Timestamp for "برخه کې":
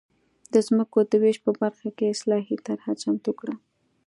1.61-2.11